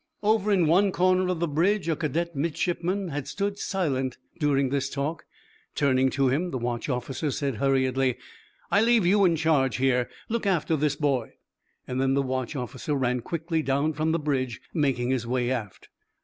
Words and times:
Over 0.23 0.51
in 0.51 0.65
one 0.65 0.91
corner 0.91 1.27
of 1.29 1.39
the 1.39 1.47
bridge 1.47 1.87
a 1.87 1.95
cadet 1.95 2.35
midshipman 2.35 3.09
had 3.09 3.27
stood 3.27 3.59
silent 3.59 4.17
during 4.39 4.69
this 4.69 4.89
talk. 4.89 5.25
Turning 5.75 6.09
to 6.09 6.27
him, 6.27 6.49
the 6.49 6.57
watch 6.57 6.89
officer 6.89 7.29
said 7.29 7.57
hurriedly: 7.57 8.17
"I 8.71 8.81
leave 8.81 9.05
you 9.05 9.25
in 9.25 9.35
charge 9.35 9.75
here. 9.77 10.09
Look 10.27 10.47
after 10.47 10.75
this 10.75 10.95
boy." 10.95 11.33
Then 11.85 12.15
the 12.15 12.23
watch 12.23 12.55
officer 12.55 12.95
ran 12.95 13.19
quickly 13.19 13.61
down 13.61 13.93
from 13.93 14.11
the 14.11 14.17
bridge, 14.17 14.59
making 14.73 15.11
his 15.11 15.27
way 15.27 15.51
aft. 15.51 15.89